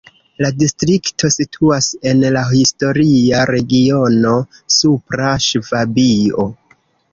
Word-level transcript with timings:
La 0.43 0.47
distrikto 0.61 1.29
situas 1.35 1.89
en 2.13 2.23
la 2.37 2.43
historia 2.55 3.43
regiono 3.51 4.33
Supra 4.81 5.31
Ŝvabio. 5.51 6.51